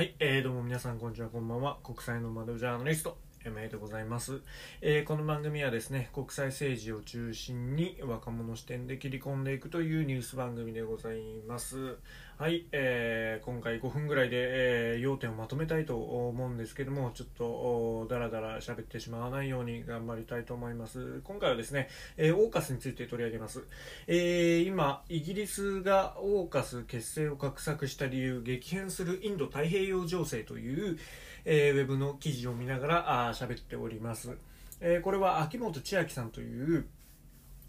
[0.00, 1.76] はい、えー、どうも皆さんこんにちは、こんばんは。
[1.84, 4.40] 国際の窓ジャーナリスト、MA でございます、
[4.80, 11.98] えーこの番組はですね、国際政治を中心に若者視点で切り込んでいくというニュース番組でございます。
[12.40, 21.20] はい、えー今回5分ぐらいで、えー要点をまとめたいと思うんですけども、ちょっとおだらだら喋ってしまわないように頑張りたいと思います。
[21.22, 23.66] 今回はですね、えーオーカスについて取り上げます。
[24.06, 30.98] えー今、イギリスがオーカス結成を画策した理由、激変するインド太平洋情勢という、
[31.44, 34.34] えーウェブの記事を見ながらあー喋っております。
[34.80, 36.86] えーこれは秋元千秋さんという、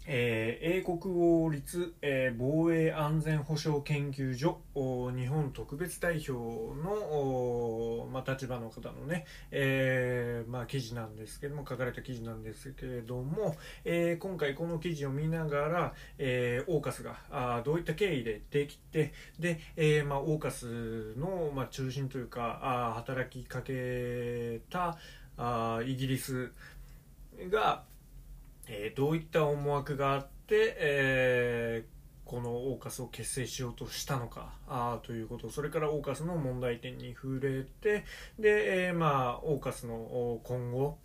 [0.06, 24.96] えー英国王立、えー防衛安全保障研究所日本特別代表のまあ、立場の方のね、えーまあ、記事なんですけども書かれた記事なんですけれども、えー今回この記事を見ながら、えーオーカスがあどういった経緯でできてで、えーまあ、オーカスの、まあ、中心というかあ働きかけた
[25.36, 26.52] あイギリス
[27.50, 27.84] が、
[28.66, 35.50] えーどういった思惑があって、えーこのオーカスを結成しようとしたのかあということ。
[35.50, 38.06] それからオーカスの問題点に触れて
[38.38, 40.96] で、えーまあ、オーカスの今後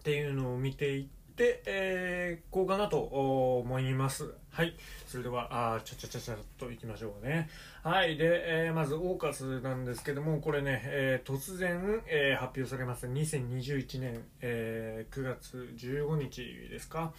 [0.00, 1.17] っていうのを見ていって、
[1.66, 4.32] えー、こうかなと思います。
[4.50, 4.74] はい。
[5.06, 7.48] それではあちゃちゃちゃちゃっといきましょうね。
[7.82, 8.16] はい。
[8.16, 13.06] で、えーまずオーカスなんですけどもこれね、えー突然、えー発表されます。
[13.06, 17.12] 2021年、えー9月15日ですか？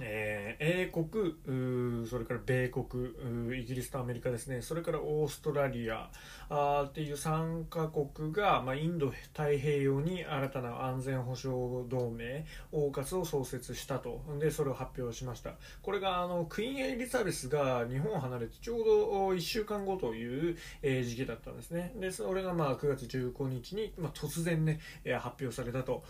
[0.00, 4.62] えー英国それから米国イギリスとアメリカですね。
[4.62, 6.10] それからオーストラリア
[6.48, 14.22] あっていう3カ国が、まあ、インド太平洋に新たな安全保障同盟オーカスを創設したと。
[14.38, 15.54] でそれを発表しました。
[15.82, 18.84] これがあのクイーンエリザベスが日本を離れてちょうど
[19.30, 21.92] 1週間後という、えー時期だったんですね。
[21.96, 24.80] でそれがまあ9月15日に、まあ、突然ね、
[25.20, 26.02] 発表されたと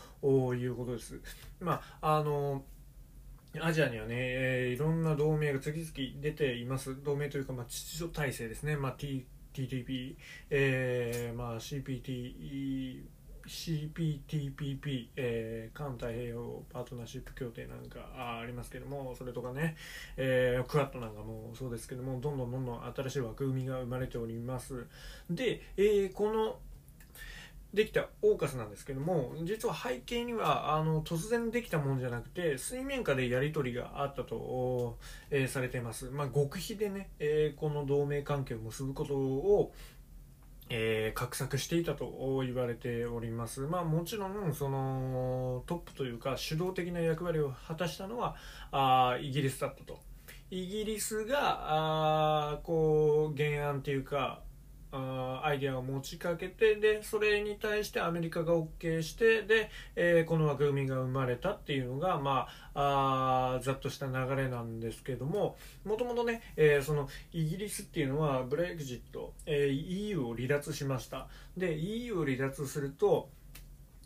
[0.54, 1.20] いうことです。
[1.60, 2.64] まああの
[3.62, 7.02] アジアにはね、えーいろんな同盟が次々出ています。
[7.02, 8.76] 同盟というか、まあ、秩序体制ですね。
[8.76, 10.14] まあ、TTP、
[10.50, 13.02] えーまあ、CPT、
[13.48, 18.00] CPTPP、えー、環太平洋パートナーシップ協定なんか
[18.40, 19.76] ありますけども、それとかね、
[20.16, 24.86] えークワッドなんかもそうですけども、どんどんどんどん新しい枠組みが生まれております。
[25.30, 26.58] で、えーこの
[27.74, 34.96] できたオーカスなんですけども実は背景にはあの突然できたものじゃなくて水面下でやり取りがあったと、
[35.30, 39.72] えーされています、まあ、極秘でね、えーこの同盟関係を結ぶことを
[40.70, 48.36] えー画策していたと言われております、まあ、もちろんそのトップというか主導的な役割を果たしたのは
[48.72, 50.00] あイギリスだったと。
[50.50, 51.36] イギリスが
[52.54, 54.40] あこう原案というか
[54.90, 71.28] あアイデアを持ちかけてでそれに対してアメリカが OK してで、えーこの枠組みが生まれたっていうのが、まあ、あざっとした流れなんですけどももともとね、えーそのイギリスっていうのはブレグジット、えー EU を離脱しました。
[71.56, 73.28] で EU を離脱すると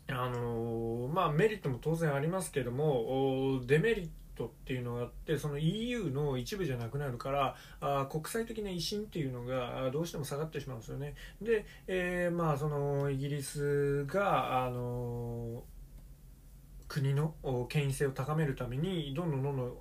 [0.09, 4.11] あのーまあ、メリットも当然ありますけどもデメリット
[4.41, 11.15] っていうのがあってその EU の一部じゃなくなるからあ国際的な威信っていうのがどうしても下がってしまうんですよね。
[11.41, 15.73] で、えーまあ、そのイギリスが、あのー
[16.93, 17.33] 国の
[17.69, 19.73] 権威性を高めるためにどんどんどんどん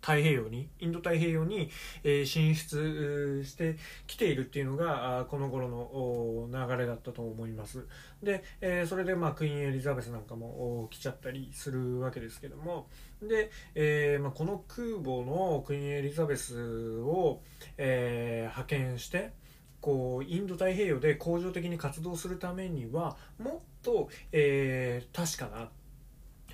[0.00, 1.70] 太平洋にインド太平洋に、
[2.02, 7.86] え進出してきているっていうのがこの頃の流れだったと思います。
[8.22, 12.88] で、えそれで、まあ、クイーンエリザベスなんかも来ちゃったりするわけですけども。
[13.22, 17.42] で、えまあ、この空母のクイーンエリザベスを、
[17.76, 19.32] え派遣して
[19.80, 25.70] こうインド太平洋で恒常的に活動するためにはもっと、え確かな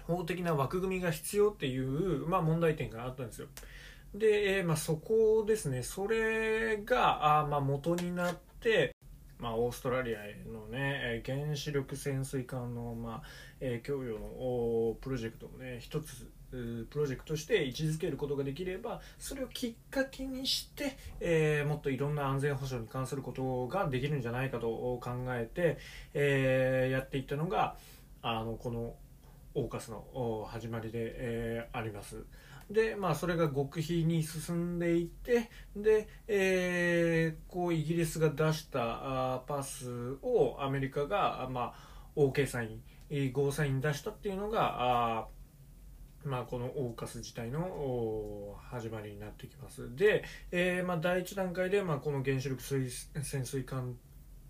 [0.06, 3.48] 法的な枠組みが必要っていう、まあ、問題点があったんですよ。
[4.14, 8.94] で、えーまあ、そこですねそれがあ、まあ、元になって、
[9.38, 13.22] まあ、オーストラリアへのね原子力潜水艦の、まあ
[13.82, 25.78] 供与のプロジェクトをね一つプロジェクトとして位置づけることができればそれをきっかけにして、えーもっといろんな安全保障に関することができるんじゃないかと考えて、
[26.14, 27.76] えーやっていったのが
[28.22, 28.94] あのこの
[29.56, 32.24] オーカスの始まりで、えーあります。
[32.70, 41.74] でまあそれが極秘に進んでいってで、えーこうイギリスが出したあパスをアメリカが、まあ、
[42.16, 45.28] OK サインえーゴーサイン出したっていうのがあ
[46.24, 52.90] まあ、このオーカス自体の始まりになってきますで、えーまあ、第一段階で、まあ、この原子力水
[53.22, 53.94] 潜水艦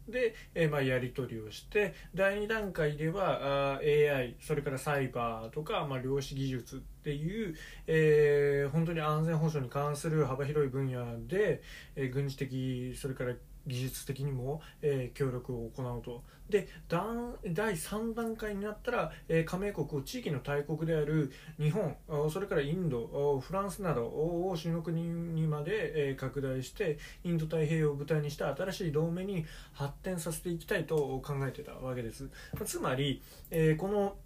[0.08, 7.54] で、えー、まあ、やり取りをして第2段階ではあ AI それからサイバーとか、まあ、量子技術っていう、
[7.86, 11.62] えー、本当に安全保障に関する幅広い分野で、
[11.96, 13.34] えー、軍事的それから
[13.66, 21.96] 技術的にも、えー、協力を行うとで第3段階になったら、えー、加盟国を地域の大国である日本
[22.30, 32.28] それからインドフランスなど欧州の国にまで、えー、拡大してインド太平洋を舞台にした新しい同盟に発展させていきたいと考えてたわけです。
[32.58, 34.16] まつまり、え、この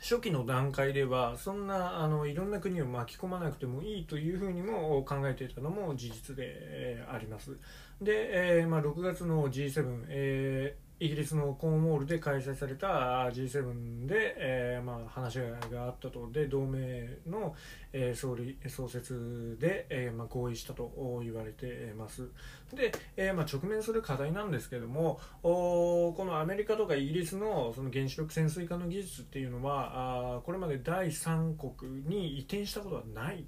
[0.00, 7.58] 初期の段階ではそんなあのいろんな国を巻き込まなくてもいいというふうにも考えていたのも事実で、あります。
[8.00, 16.30] で、えーまあ、6月の G7、えーイギリスのコーンウォールで開催された G7 で、えーまあ、話し合いがあったと。
[16.30, 16.78] で同盟
[17.26, 17.56] の、
[17.92, 20.92] えー、総理創設で、えーまあ、合意したと
[21.24, 22.28] 言われています。
[22.72, 33.44] で、えーまあ、直面する課題なんですけどもおこのアメリカとかイギリスのその原子力潜水艦の技術っていうのはあこれまで第三国に移転したことはない、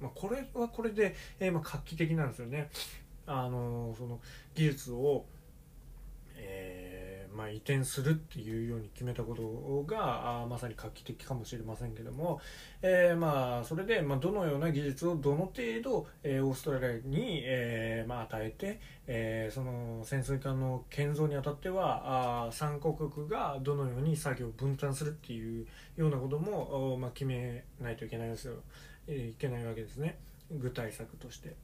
[0.00, 2.70] まあ、これはこれで、えーまあ、画期的なんですよね。
[3.26, 4.20] あのその
[4.54, 5.26] 技術を
[7.34, 12.40] まあ、移転するっていうように決めたことがあまさに画期的かもしれませんけども、
[12.82, 28.54] えー、まあそれで、まあ、どのような技術をどの程度、えー、オーストラリアに、えーまあ、与えて、えー、その潜水艦の建造にあたってはあ参加国がどのように作業を分担するっていうようなことも、まあ、決めないといけないですよ、
[29.06, 30.18] えー、いけないわけですね。
[30.60, 31.54] 具体策として、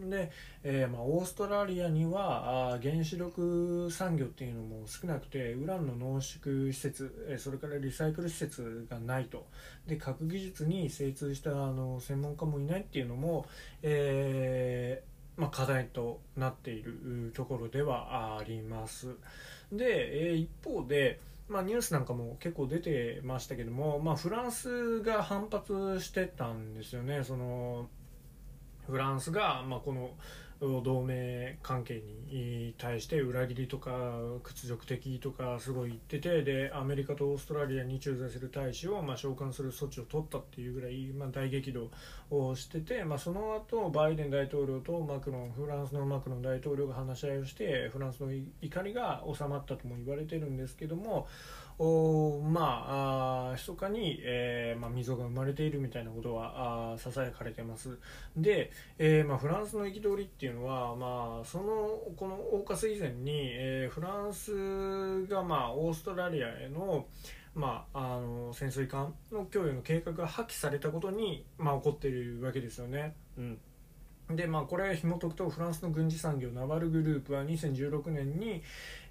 [0.00, 0.30] うん、で、
[0.62, 9.46] えー、まあ、オーストラリアにはあ原子力産業っていうのも少なくてウランの濃縮施設、えー、それからリサイクル施設がないと。
[9.86, 13.46] で核技術に精通したあの専門家もいないっていうのも、
[13.82, 19.16] えー、まあ、課題となっているところではあります。
[19.72, 27.24] で、え一方でまあ、ニュースなんかも結構出てましたけども、まあ、フランスが反発してたんですよね。
[27.24, 27.88] その
[28.92, 30.10] フランスが、まあ、この
[30.82, 33.90] 同盟関係に対して裏切りとか
[34.44, 41.90] 屈辱的とかすごい言っててでアメリカとオーストラリアに駐在する大使をまあ召喚する措置を取ったっていうぐらい、まあ、大激怒
[42.30, 48.30] をしてて、まあ、その後バイデン大統領とマクロンフランスのマクロン大統領が話し合いをしてフランスの
[48.60, 51.26] 怒りが収まったとも言われてるんですけども
[51.78, 57.98] おまあ密かに、えーまあ、溝が生まれているみたいなことはささやかれてます
[58.36, 61.64] で、えーまあ、フランスの憤りっていうのは、まあ、その
[62.16, 67.06] このオーカス以前に、えー、フランスが、まあ、オーストラリアへの
[67.54, 73.14] まあ、あの潜水艦の供与の計画が破棄されたことに、まあ、起こっているわけですよね。
[73.36, 73.58] うん
[74.36, 78.62] でまあ、これ紐解くとフランスの軍事産業ナバルグループは2016年に、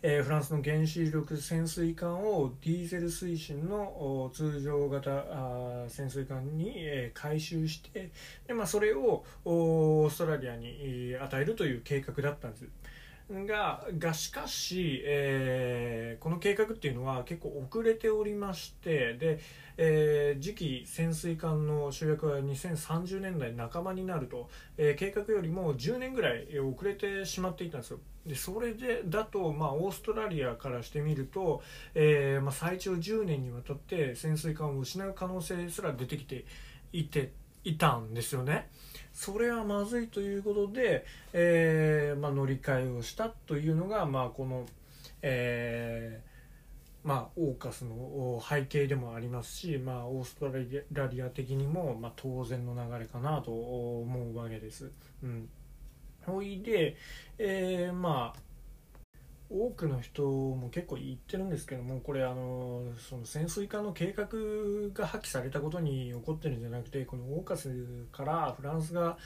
[0.01, 8.09] えー、フランスの原子力潜水艦をディーゼル推進の通常型潜水艦に、えー、回収して
[8.47, 12.65] で、まあ、それをオーストラリアに与えるという計画だったんです。
[13.45, 19.39] ががしかし、えー、この計画っていうのは結構遅れておりましてで、
[19.77, 31.63] えー、次期潜水艦の主役は2030年代半ばになると、えー、計画よりも10年ぐらい遅れてしまっていたんですよでそれでだと、まあ、オーストラリアからしてみると、
[31.95, 36.45] えーまあ、最長10年にわたって潜水艦を失う可能性すら出てきて
[36.93, 37.31] いて
[37.63, 38.69] いたんですよね。
[39.21, 44.65] それはまずいということで、えーまあ、乗り換えをしたというのが、まあ、この、
[45.21, 50.51] えーまあ、オーカスの背景でもありますし、まあ、オースト
[50.91, 54.89] ラリア的にも、ま、当然の流れかなと思うわけです。
[55.21, 55.47] うん、
[56.25, 56.97] ほいで、
[57.37, 58.39] えー、まあ
[59.53, 64.27] 多くの人も結構言ってるんですけどもこれあのその潜水艦の計画
[64.93, 67.69] が破棄されたことに起こってるんじゃなくてこのオーカス
[68.13, 69.17] からフランスが、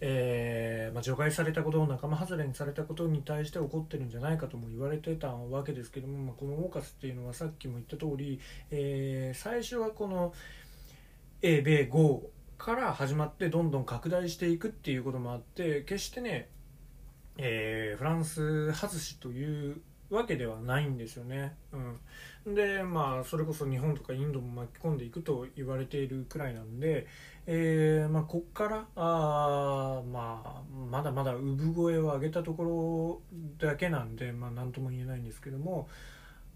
[0.00, 10.34] えーまあ、除外されたことを仲間外れにされたことに対して起こってるんじゃないかとも言われてたわけですけども、まあ、このオーカスっていうのはさっきも言った通り、えー、最初はこの
[11.40, 12.22] 英米豪
[12.58, 16.48] から始まってどんどん拡大していくっていうこともあって決してね
[17.38, 21.54] えー、フランス外しというわけではないんですよね。
[22.44, 27.06] うん、でまあそれこそ日本とかインドも巻き込んでいくと言われているくらいなんで、
[27.46, 33.22] えー、まあ、こっからあ、まあ、まだまだ産声を上げたとこ
[33.58, 35.88] ろだけなんで、まあ、何とも言えないんですけども、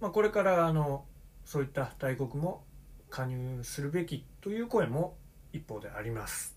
[0.01, 1.05] まあ、これからあの
[1.45, 2.63] そういった大国も
[3.09, 5.17] 加入するべきという声も
[5.53, 6.56] 一方であります。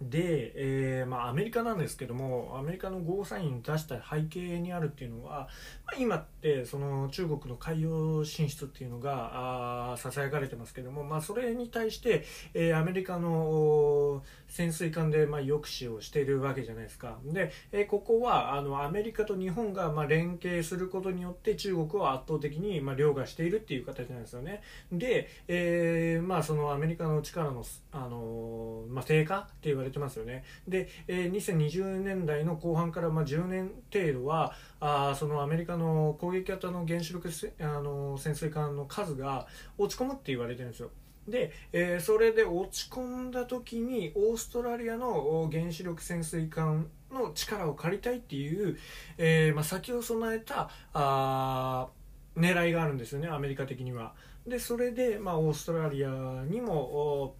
[0.00, 5.48] で、えーまあ、アメリカなんですけどもアメリカのゴーサイン出した背景にあるっていうのは、
[5.86, 12.24] まあ、今ってその中国の海洋進出っていうのがささやかれてますけども、まあ、それに対して、
[12.54, 17.18] えー、アメリカの潜水艦で、まあ、抑止をしているわけじゃないですか。
[17.24, 24.62] で、えー、ここはあのアメリカと日本が、まあ、連携することによって中国を圧倒的に、まあ、凌駕しているっていう形なんですよね。
[24.90, 39.46] で、えーまあ、そのアメリカの力の、あのまあ、低下って言われてますよねで、えー、2020年代の後半から、まあ、10年程度はあそのアメリカの攻撃型の原子力あの潜水艦の数が
[39.78, 40.90] 落ち込むって言われてるんですよ
[41.28, 48.76] で、えー、それで落ち込んだ時にオーストラリアの原子力潜水艦の力を借りたいっていう、
[49.18, 51.88] えーまあ、先を備えたあ
[52.36, 54.14] 狙いがあるんですよねアメリカ的には。
[54.46, 57.34] でそれで、まあ、オーストラリアにも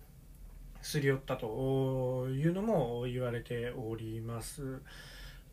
[0.84, 4.82] すり寄ったというのも言われております。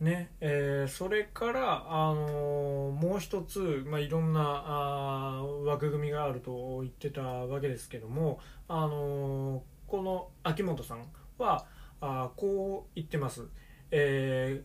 [0.02, 0.32] ね。
[0.42, 11.06] えー、それから、あのー、もう一つ、まあ、いろんなあ枠組みがあると言ってたわけですけども、あのー、この秋元さん
[11.38, 11.66] は
[12.02, 13.48] あこう言ってます、
[13.92, 14.64] え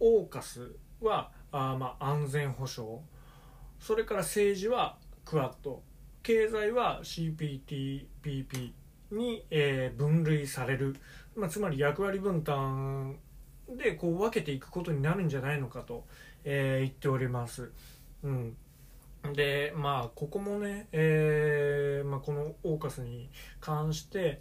[0.00, 2.98] ー、オーカスはあ、まあ、安全保障。
[3.78, 5.80] それから政治はクワッド。
[6.24, 8.72] 経済は CPTPP
[9.10, 10.96] に、えー、分類される、
[11.36, 13.16] まあ、つまり役割分担
[13.68, 16.04] でこう分けていくことになるんじゃないのかと、
[16.44, 17.70] えー、言っております。
[18.22, 18.56] うん、
[19.34, 23.28] でまあここもね、えーまあ、このオーカスに
[23.60, 24.40] 関して、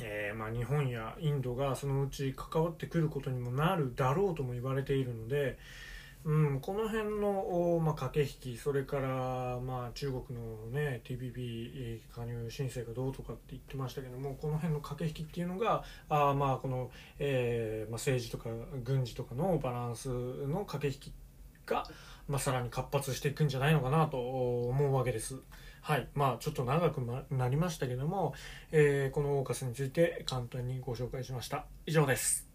[0.00, 5.58] えーまあ、日本やインドがそのうち関わってくることにもなるだろうとも言われているので、
[6.24, 18.50] うん、この辺の、まあ、駆け引きそれから、まあ、中国の、ね、TPP 加入申請がどうとかって言ってましたけどもこの辺の駆け引きっていうのがあ、まあこのえーまあ、政治とか
[18.84, 21.12] 軍事とかのバランスの駆け引き
[21.66, 21.84] が、
[22.28, 24.18] まあ、さらに活発していくんじゃないのかなと
[24.68, 25.40] 思うわけです。
[25.80, 27.00] はいまあ、ちょっと長く
[27.30, 28.34] なりましたけども、
[28.70, 31.66] えー、このオーカスについて簡単にご紹介しました。
[31.86, 32.51] 以上です。